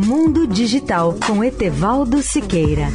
[0.00, 2.86] Mundo Digital com Etevaldo Siqueira.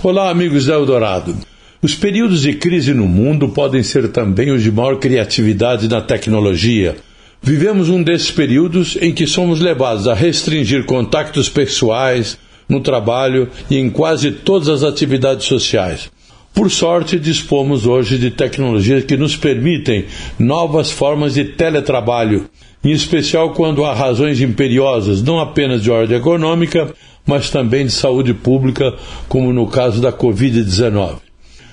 [0.00, 1.36] Olá, amigos da Eldorado.
[1.82, 6.94] Os períodos de crise no mundo podem ser também os de maior criatividade na tecnologia.
[7.42, 12.38] Vivemos um desses períodos em que somos levados a restringir contactos pessoais,
[12.68, 16.11] no trabalho e em quase todas as atividades sociais.
[16.54, 20.04] Por sorte, dispomos hoje de tecnologias que nos permitem
[20.38, 22.46] novas formas de teletrabalho,
[22.84, 26.92] em especial quando há razões imperiosas, não apenas de ordem econômica,
[27.26, 28.94] mas também de saúde pública,
[29.28, 31.16] como no caso da Covid-19.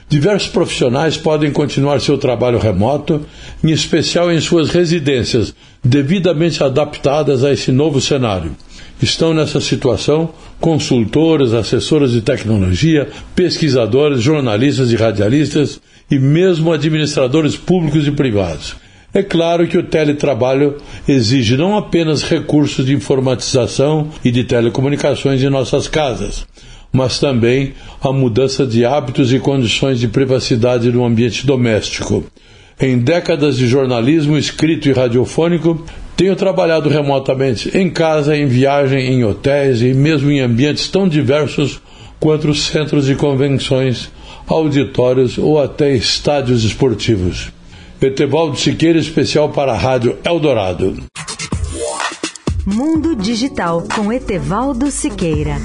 [0.08, 3.26] Diversos profissionais podem continuar seu trabalho remoto,
[3.64, 5.54] em especial em suas residências,
[5.84, 8.56] devidamente adaptadas a esse novo cenário.
[9.02, 15.80] Estão nessa situação consultores, assessores de tecnologia, pesquisadores, jornalistas e radialistas
[16.12, 18.76] e mesmo administradores públicos e privados.
[19.14, 20.78] É claro que o teletrabalho
[21.08, 26.46] exige não apenas recursos de informatização e de telecomunicações em nossas casas,
[26.92, 32.24] mas também a mudança de hábitos e condições de privacidade no ambiente doméstico.
[32.80, 35.84] Em décadas de jornalismo escrito e radiofônico,
[36.20, 41.80] tenho trabalhado remotamente, em casa, em viagem, em hotéis e mesmo em ambientes tão diversos
[42.20, 44.12] quanto os centros de convenções,
[44.46, 47.54] auditórios ou até estádios esportivos.
[48.02, 51.02] Etevaldo Siqueira, especial para a Rádio Eldorado.
[52.66, 55.56] Mundo Digital com Etevaldo Siqueira.